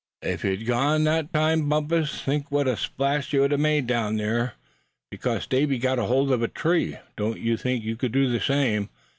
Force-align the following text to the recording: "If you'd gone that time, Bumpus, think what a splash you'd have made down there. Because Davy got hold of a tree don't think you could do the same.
"If 0.23 0.43
you'd 0.43 0.65
gone 0.65 1.03
that 1.03 1.31
time, 1.31 1.69
Bumpus, 1.69 2.23
think 2.23 2.51
what 2.51 2.67
a 2.67 2.75
splash 2.75 3.33
you'd 3.33 3.51
have 3.51 3.59
made 3.59 3.85
down 3.85 4.15
there. 4.17 4.53
Because 5.11 5.45
Davy 5.45 5.77
got 5.77 5.99
hold 5.99 6.31
of 6.31 6.41
a 6.41 6.47
tree 6.47 6.97
don't 7.15 7.35
think 7.59 7.83
you 7.83 7.95
could 7.95 8.11
do 8.11 8.27
the 8.27 8.39
same. 8.41 8.89